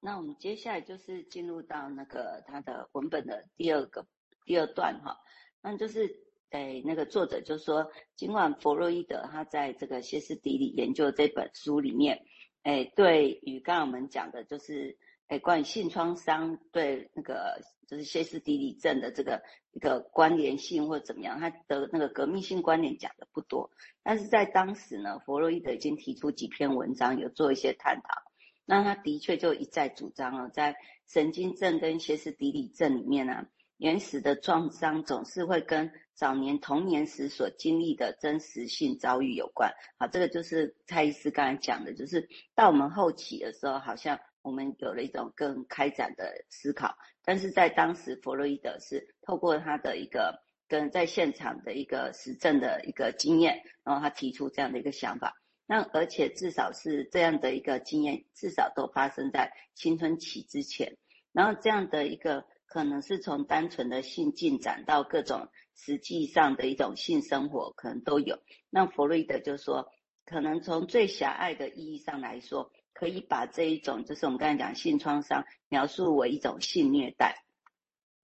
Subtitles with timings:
[0.00, 4.06] 那我们接下来就是进入到那个他的文本的第二个
[4.44, 5.18] 第二段哈，
[5.60, 6.08] 那就是
[6.50, 12.24] 诶那个作者就说，尽管弗洛伊德他在这个歇斯底里研究这本书里面，
[12.62, 19.42] 诶对于刚刚我们讲的就是诶关于性创伤对那个就是歇斯底里症的这个
[19.72, 23.70] 一个关联性或怎么样，他的那个革命性观点讲的不多，
[24.04, 28.27] 但是在当时呢，弗洛伊德已经提出几篇文章，有做一些探讨。
[28.70, 30.76] 那他的确就一再主张了，在
[31.06, 33.46] 神经症跟歇斯底里症里面呢、啊，
[33.78, 39.72] 原始的创伤总是会跟早年童年时所经历的真实性遭遇有关。
[39.98, 46.94] 好，这个就是蔡医师刚才讲的，就是到我们后期的时候，好像我们有了一种更开展的思考，
[47.24, 55.32] 但是在当时，弗洛伊德是透过他的一个跟在现场的一个实证的一个经验，然后他提出这样的一个想法。
[55.70, 60.96] 那而且至少是这样的一个经验，至少都发生在青春期之前。
[61.30, 68.38] 然后这样的一个可能是从单纯的性进展到各种实际上的一种性生活，可能都有。
[68.70, 69.92] 那弗洛伊德就说，
[70.24, 77.44] 可能从最狭隘的意义上来说，可以把这一种就是我们刚才讲性创伤描述为一种性虐待。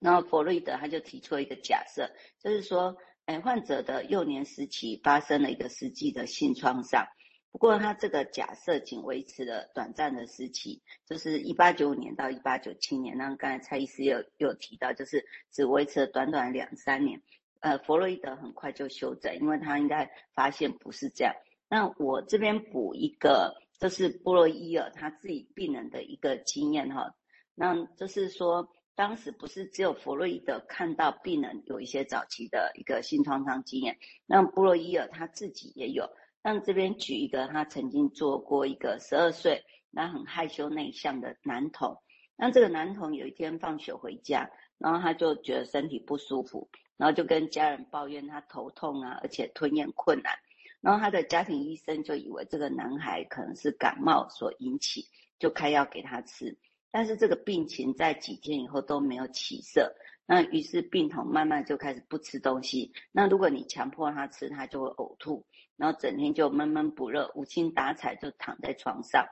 [0.01, 2.11] 然后弗洛伊德他就提出了一个假设，
[2.42, 7.06] 就是说，哎，患者的幼年时期发生了一个实际的性创伤。
[7.55, 13.17] 不过，他这个假设仅维持了短暂的时期，就是一八九五年到一八九七年。
[13.17, 17.23] 那刚才蔡医师有有提到，就是只维持了短短两三年。
[17.61, 21.33] 呃，弗洛伊德很快就修正，因为他应该发现不是这样。
[21.69, 27.15] 那我这边补一个，就是布洛伊尔他自己病人的一个经验哈。
[27.55, 36.11] 那就是说，当时不是只有弗洛伊德看到病人有一些早期的一个性创伤经验，那布洛伊尔他自己也有。
[36.47, 41.97] 那这边举一个，他曾经做过一个十二岁，那很害羞内向的男童。
[42.36, 50.35] 那这个男童有一天放学回家，然后他就觉得身体不舒服，然后就跟家人抱怨他头痛啊，而且吞咽困难。
[50.83, 55.08] 然后他的家庭医生就以为这个男孩可能是感冒所引起，
[55.39, 56.55] 就开药给他吃。
[56.90, 59.95] 但是这个病情在几天以后都没有起色。
[60.27, 62.92] 那于是病童慢慢就开始不吃东西。
[63.13, 65.45] 那如果你强迫他吃，他就会呕吐。
[65.77, 69.27] 然后整天就闷闷不乐，无精打采，就躺在床上。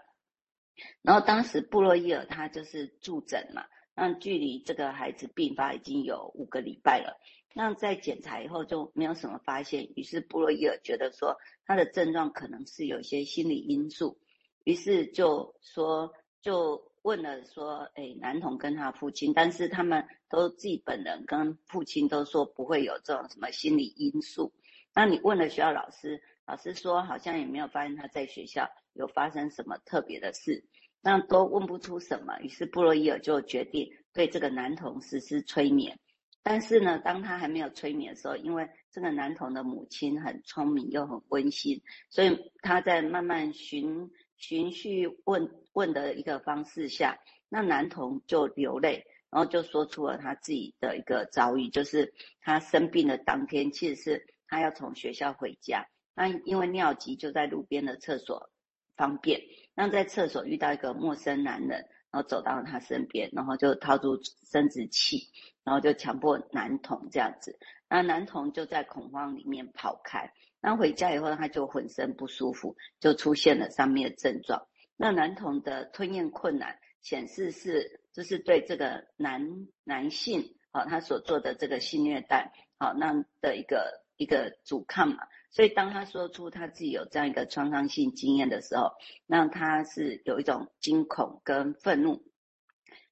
[1.03, 7.21] 然后当时布洛伊尔他就是住诊嘛，那距离这个孩子病发已经有五个礼拜了。
[7.55, 11.37] 那在检查以后就没有什么发现，于是布洛伊尔觉得说
[11.67, 14.19] 他的症状可能是有一些心理因素，
[14.65, 16.11] 于是就说
[16.41, 24.55] 就问了说，哎，男童跟他父亲，但是他们都自己本人跟父亲都说不会有这种什么心理因素。
[24.95, 26.23] 那你问了学校老师。
[26.47, 30.65] 老师说，好像也没有发现他在学校有发生什么特别的事，
[31.01, 32.39] 那都问不出什么。
[32.41, 35.99] 于是布洛伊尔就决定对这个男童实施催眠。
[36.45, 47.17] 但是呢，当他还没有催眠的时候，因为这个男童的母亲很聪明又很温馨，所以他在慢慢循循序问问的一个方式下，
[47.49, 55.87] 那男童就流泪，然后就说出了他自己的一个遭遇，就是他生病的当天，其实是他要从学校回家。
[56.15, 58.51] 那因为尿急就在路边的厕所
[58.97, 59.41] 方便，
[59.75, 65.31] 那在厕所遇到一个陌生男人，然后走到他身边，然后就掏出生殖器，
[65.65, 67.59] 然后就强迫男童这样子，
[67.89, 70.31] 那男童就在恐慌里面跑开。
[70.61, 74.69] 那回家以后他就浑身不舒服，就出现了上面的症状。
[74.97, 85.27] 那男童的吞咽困难显示是就是对这个男男性好他所做的这个性虐待好那的一个一个阻抗嘛。
[85.53, 88.93] 所以，当他说出他自己有这样一个创伤性经验的时候，
[89.27, 92.25] 那他是有一种惊恐跟愤怒。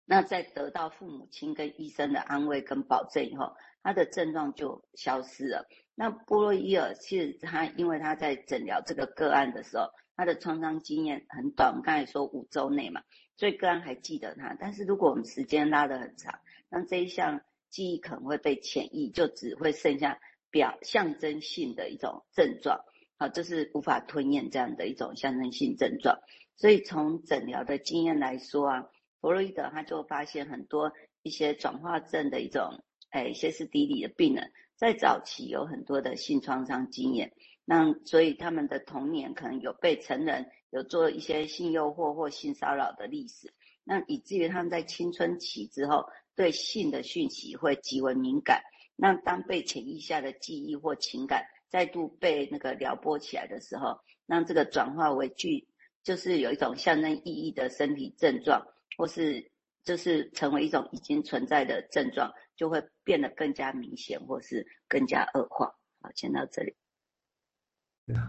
[0.06, 5.68] 那在得到父母亲跟医生的安慰跟保证以后，他的症状就消失了。
[5.94, 13.02] 那波洛伊尔其实他因为他在诊疗这个个案的时候，他的创伤经验很短，我们刚才说五周内嘛，
[13.36, 14.56] 所以个案还记得他。
[14.58, 16.40] 但是如果我们时间拉得很长，
[16.70, 20.18] 那这一项记忆可能会被潜移，就只会剩下。
[20.50, 22.84] 表象征性的一种症状，
[23.18, 26.18] 好，这是无法吞咽这样的一种象征性症状。
[26.56, 28.86] 所以从诊疗的经验来说啊，
[29.20, 30.92] 弗洛伊德他就发现很多
[31.22, 37.32] 一些转化症的一种，哎，歇斯底里的病人，在早期有很多的性创伤经验，
[37.64, 43.52] 那所以他们的童年可能有被成人有做一些性诱惑或性骚扰的历史，
[43.84, 48.62] 那以至于他们在青春期之后对性的讯息会极为敏感。
[49.02, 55.66] 那当被潜意识的记忆或情感再度被那个撩拨起来的时候，让这个转化为具，
[56.02, 58.62] 就是有一种象征意义的身体症状，
[58.98, 59.50] 或是
[59.82, 65.66] 就是成为一种已经存在的症状，就会变得更加明显，或是更加恶化。
[66.02, 66.74] 好，先到这里。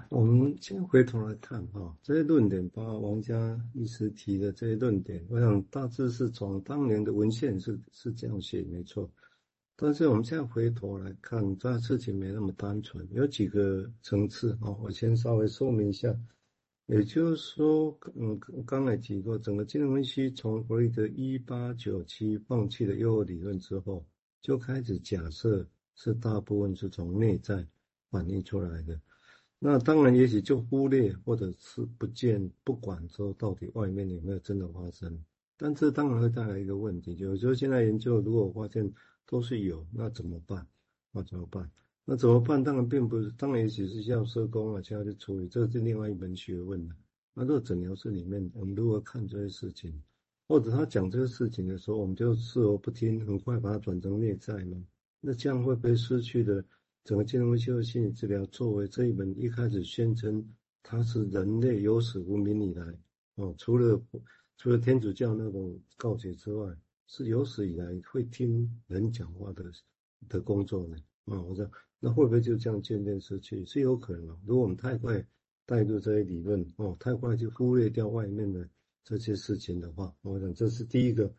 [0.09, 9.11] 我们先回头来看哈，这些论点，包括王家医师提的这些论点，我想大致是从当年的文献是是这样写，没错。
[9.83, 14.69] 但是我们现在回头来看，这事情没那么单纯，有几个层次啊。
[14.79, 16.15] 我先稍微说明一下，
[16.85, 24.05] 也就是说，嗯，刚才提过，整个精神分析从弗洛伊德一八九七放弃了诱惑理论之后，
[24.39, 27.65] 就开始假设是大部分是从内在
[28.11, 29.01] 反映出来的。
[29.57, 35.19] 那当然，也许就忽略或者是不见不管说到底外面有没有真的发生，
[35.57, 38.87] 但这当然会带来一个问题，就是说现在研究如果发现
[39.31, 40.67] 都是有，那怎么办？
[41.11, 41.71] 那怎么办？
[42.05, 42.61] 那怎么办？
[42.61, 46.95] 当然并不是，当然也许是要社工啊，需要去处理，这是另外一门学问了。
[47.33, 50.03] 那如果诊疗室里面，我们如何看这些事情，
[50.49, 54.77] 或者他讲这个事情的时候，我们就视而不听，很快把它转成内在吗？
[55.21, 56.63] 那这样会被失去的。
[57.03, 60.47] 整个精神分析和心理治疗作为这一门一开始宣称
[60.83, 62.85] 它是人类有史无名以来
[63.37, 63.99] 哦，除了
[64.55, 66.71] 除了天主教那种告解之外，
[67.11, 69.65] 是有史以来会听人讲话的
[70.29, 71.69] 的工作呢啊，我说
[71.99, 73.65] 那会不会就这样渐渐失去？
[73.65, 74.37] 是有可能的。
[74.45, 75.21] 如果我们太快
[75.65, 78.65] 带入这些理论哦，太快就忽略掉外面的
[79.03, 81.29] 这些事情的话，我想这是第一个。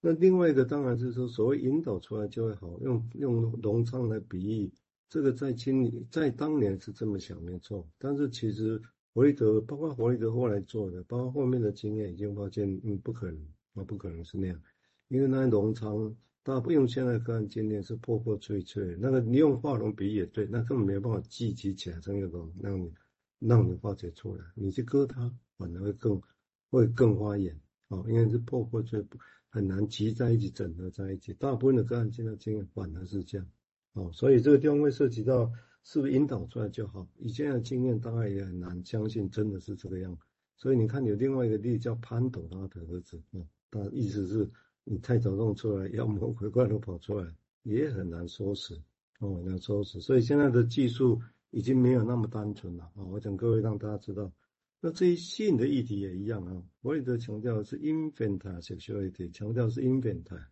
[0.00, 4.72] 那另外一个当然是说，所谓引导出来就会好，用用农场来比喻。
[5.10, 8.80] 这个在今，在当年是这么想没错，但是其实
[9.12, 13.44] 弗洛伊德，包括弗洛伊德后来做的，包括后面的经验，已经发现，嗯，不可能，
[13.74, 14.62] 啊，不可能是那样，
[15.10, 16.14] 因为那农场，
[16.44, 22.94] 大部分用现在个案经验是破破碎碎，那个你用化龙比也对，那根本没有办法聚集起来成一种让你
[23.40, 25.28] 让你化解出来，你去割它，
[25.58, 26.22] 反而会更
[26.70, 29.04] 会更花眼，啊，因为是破破碎，
[29.48, 33.46] 很难集在一起整合在一起，大部分的个案经验经验反而是这样。
[33.94, 35.50] 哦，所以这个地方会涉及到
[35.82, 37.04] 是不是引导出来就好。
[37.18, 40.16] 以前的经验大概也很难相信真的是这个样。
[40.56, 44.48] 所以你看有另外一个例子叫潘朵拉的儿子，哦，他意思是
[44.92, 47.24] 你太早弄出来，要魔鬼怪都跑出来，
[47.62, 48.76] 也很难说死，
[49.20, 50.00] 哦，难收拾。
[50.00, 51.22] 所以现在的技术
[51.52, 52.82] 已经没有那么单纯了。
[52.96, 54.32] 啊，我想各位让大家知道，
[54.80, 56.60] 那这一性的议题也一样啊。
[56.82, 60.42] 弗洛伊德强调的是 infantile sexuality，强调是 infantile。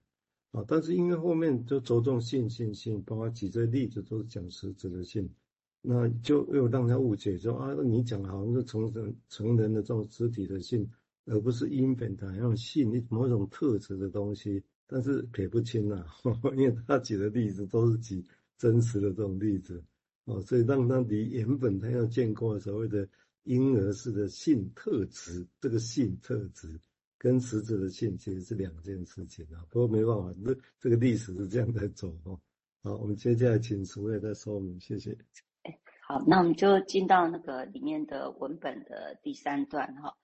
[0.52, 5.28] 啊，但是因为后面就着重性性性，包括举这例子都是讲实质的性，
[5.82, 10.88] 那就又让他误解说啊，你讲好像是成人成人的这种肢体的性，
[11.28, 16.04] 而不是 infant 那种性你某种特质的东西，但是撇不清呐、
[16.56, 18.24] 因为他举的例子都是举
[18.56, 19.82] 真实的这种例子，
[20.24, 23.08] 哦，所以让他离原本他要见过所谓的
[23.44, 26.80] 婴儿式的性特质，这个性特质。
[27.20, 32.38] 跟实质的性其实是两件事情啊，不过没办法，这这个历史是这样在走哦。
[32.80, 35.18] 好，我们接下来请淑惠再说明，谢谢。
[35.64, 35.76] 哎，
[36.06, 40.16] 好，那我们就进到那个里面的文本的第三段哈。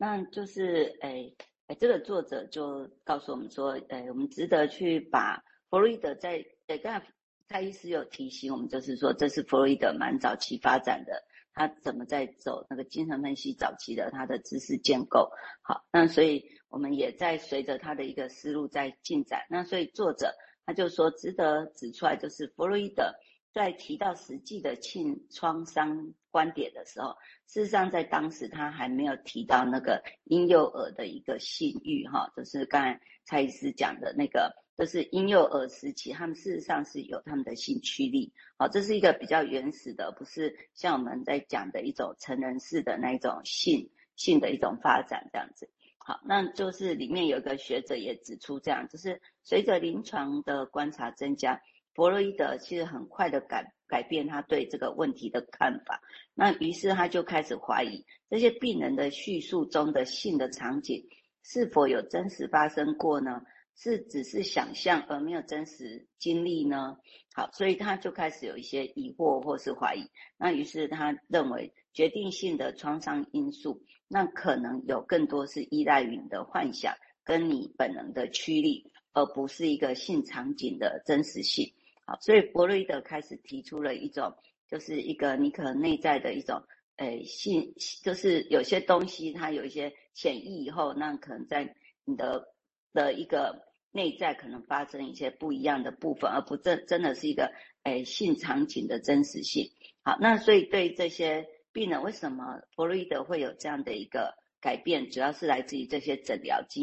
[0.00, 1.30] 那就是哎
[1.66, 7.06] 哎，这个作者就告诉我们说，哎，我们值得去把弗洛伊德在哎，刚才
[7.46, 11.12] 蔡医师有提醒我们，就是说这是弗洛伊德蛮早期发展的。
[11.52, 15.30] 他怎么在走那个精神分析早期的他的知识建构？
[15.60, 19.42] 好，那所以我们也在随着他的一个思路在进展。
[19.50, 20.32] 那所以作者
[20.64, 23.12] 他就说，值得指出来就是弗洛伊德
[23.52, 27.16] 在提到实际的性创伤观点的时候，
[27.46, 34.54] 事实上在当时他还没有提到那个婴幼儿的一个性欲，哈，就是刚才蔡医师讲的那个。
[34.78, 45.68] 就是婴幼儿时期，他们事实上是有他们的性驱力，好，这是一个比较原始的，不是像我们在讲的一种成人式的那一种性性的一种发展这样子。
[45.98, 51.60] 好，那就是里面有一个学者也指出，这样就是随着临床的观察增加，
[52.00, 56.00] 弗洛伊德其实很快的改改变他对这个问题的看法，
[56.32, 61.06] 那于是他就开始怀疑这些病人的叙述中的性的场景
[61.42, 63.42] 是否有真实发生过呢？
[63.76, 66.96] 是只是想象而没有真实经历呢？
[67.34, 70.00] 好，所以他就开始有一些疑惑或是怀疑。
[70.38, 81.70] 那于是他认为决定性的创伤因素，那可能有更多是依赖于你的幻想跟你本能的驱力，而不是一个性场景的真实性。
[82.10, 84.34] 好，所以弗洛伊德开始提出了一种，
[84.68, 86.60] 就是一个你可能内在的一种，
[86.96, 91.72] 诶，性，就是有些东西它有一些潜意以后，那可能在
[92.04, 92.44] 你的
[92.92, 93.70] 的一个。
[93.92, 97.52] 内在可能发生一些不一样的部分，而不真真的是一个
[97.82, 99.68] 诶、哎、性场景的真实性。
[100.04, 102.44] 好，那所以对这些病人，为什么
[102.76, 106.78] 弗洛伊德会有这样的一个改变，主要是来自于这些诊疗经。